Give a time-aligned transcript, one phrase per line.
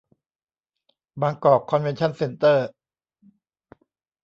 [1.21, 2.67] บางกอกคอนเวนชั่นเซ็นเตอร์